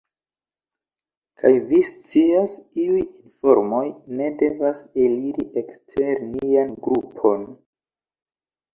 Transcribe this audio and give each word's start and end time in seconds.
Kaj 1.41 1.51
vi 1.73 1.81
scias, 1.89 2.57
iuj 2.85 3.03
informoj 3.11 3.85
ne 4.17 4.33
devas 4.43 4.85
eliri 5.07 5.49
ekster 5.65 6.27
nian 6.35 6.77
grupon. 6.91 7.51